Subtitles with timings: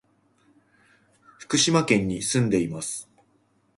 [1.37, 3.07] 福島県に住んでいます。